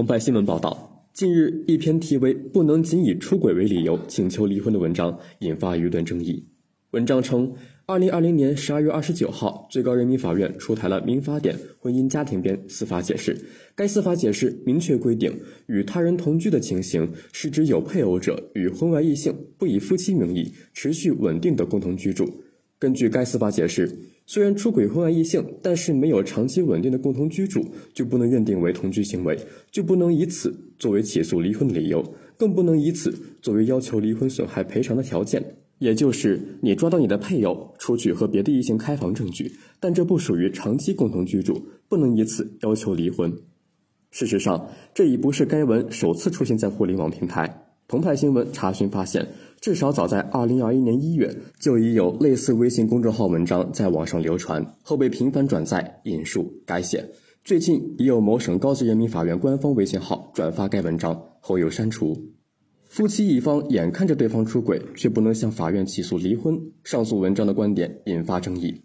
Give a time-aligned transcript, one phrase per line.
[0.00, 6.42] 澎湃新闻报道，近日一篇题为“不能仅以出轨为理由请求离婚”的文章引发舆论争议。
[6.92, 7.52] 文章称，
[7.84, 13.36] 二零二零年十二月二十九号，最高人民法院出台了《民法典婚姻家庭编》司法解释。
[13.74, 22.26] 该司法解释明确规定，与他人同居的情形，是指有配偶者与婚外异性不以夫妻名义持续稳定的共同居住。
[22.78, 23.86] 根据该司法解释。
[24.32, 29.36] 虽然出轨婚外异性，但是没有长期稳定的共同居住，就不能认定为同居行为，
[29.72, 32.00] 就不能以此作为起诉离婚的理由，
[32.36, 33.12] 更不能以此
[33.42, 35.44] 作为要求离婚损害赔偿的条件。
[35.80, 43.36] 也就是你抓到你的配偶出去和别的异性开房证据，但这不属于长期共同居住，不能以此要求离婚。
[44.12, 47.66] 事实上，这已不是该文首次出现在互联网平台。
[47.88, 49.26] 澎湃新闻查询发现。
[49.60, 57.06] 至少早在二零二一年一月，就已有类似微信公众号文章在网上流传，后被频繁转载、引述、改写。
[57.44, 62.16] 最近，已有某省高级人民法院官方微信号转发该文章，后又删除。
[62.88, 68.82] 夫妻一方眼看着对方出轨，却不能向法院起诉离婚，上述文章的观点引发争议。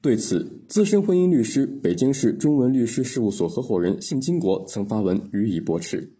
[0.00, 6.14] 对此，资深婚姻律师、北京市中文律师事务所合伙人信金国曾发文予以驳斥。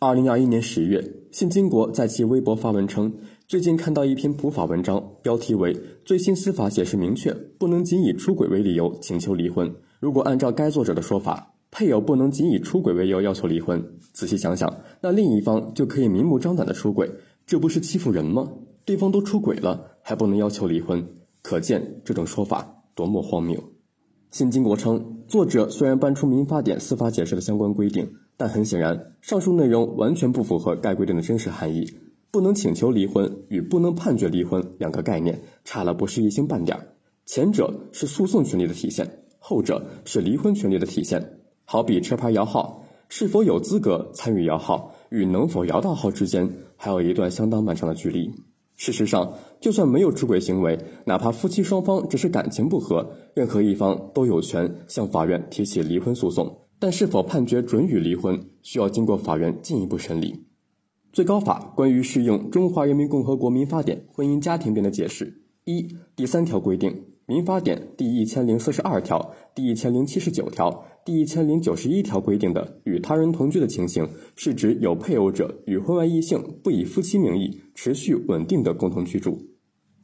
[0.00, 3.14] 二零二一年十月，信金国在其微博发文称。
[3.52, 9.70] 最近看到一篇普法文章，标题为“最新司法解释明确，不能仅以出轨为理由请求离婚”。
[10.00, 17.10] 如果按照该作者的说法，配偶不能仅以出轨为由要求离婚，仔细想想，那另一方就可以明目张胆的出轨，
[17.44, 18.50] 这不是欺负人吗？
[18.86, 21.06] 对方都出轨了，还不能要求离婚，
[21.42, 23.62] 可见这种说法多么荒谬。
[24.30, 31.86] 新金国称，作者虽然搬出民法典司法解释的相关规定，但很显然，上述内容完全不符合该规定的真实含义。
[32.32, 36.86] 不能请求离婚与不能判决离婚两个概念差了不是一星半点儿，
[37.26, 39.06] 前者是诉讼权利的体现，
[39.38, 41.40] 后者是离婚权利的体现。
[41.66, 48.30] 好比车牌摇号，是否有资格参与摇号与能否摇到号之间还有一段相当漫长的距离。
[48.76, 60.46] 事实上，就算没有出轨行为，哪怕夫妻双方只是感情不和，任何一方都有权向法院提起离婚诉讼，但是否判决准予离婚，需要经过法院进一步审理。
[61.12, 65.86] 最高法关于适用《中华人民共和国民法典婚姻家庭编》的解释：一、
[66.16, 66.90] 第三条规定，
[67.26, 79.38] 《民法典》第一千零四十二条、第一千零七十九条、第一千零九十一条规定的与他人同居的情形，是指有配偶者与婚外异性不以夫妻名义持续稳定的共同居住。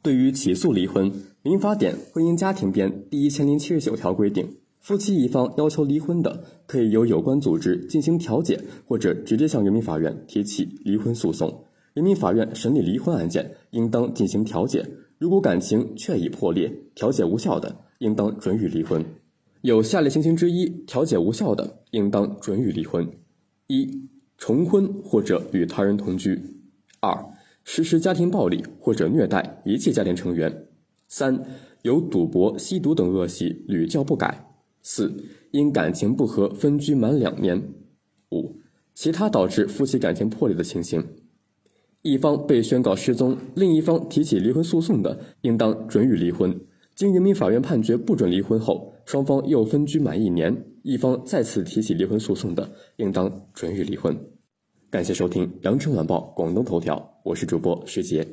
[0.03, 1.11] 对于起诉离婚，
[1.41, 4.47] 《民法典婚姻家庭编》第一千零七十九条规定。
[4.79, 11.63] 夫妻一方要求离婚的，可以由有关组织进行调解，或者直接向人民法院提起离婚诉讼。
[11.93, 14.85] 人民法院审理离婚案件，应当进行调解。
[15.17, 19.03] 如果感情确已破裂，调解无效的，应当准予离婚。
[19.61, 23.05] 有下列情形之一，调解无效的，应当准予离婚：
[23.67, 23.85] 一、
[24.37, 26.33] 重婚或者与他人同居；
[27.01, 27.13] 二、
[27.65, 30.49] 实施家庭暴力或者虐待遗弃家庭成员；
[31.09, 31.37] 三、
[31.81, 34.48] 有赌博、吸毒等恶习屡教不改。
[34.91, 35.15] 四、
[35.51, 37.59] 因感情不和分居满两年；
[38.31, 38.55] 五、
[38.95, 41.05] 其他导致夫妻感情破裂的情形，
[42.01, 46.59] 一方被宣告失踪，另一方提起离婚诉讼的，应当准予离婚。
[46.95, 54.19] 经人民法院判决不准离婚后，双方又分居满一年，一方再次提起离婚诉讼的，应当准予离婚。
[54.89, 58.27] 感谢收听《羊城晚报广东头条》，我是主播石杰。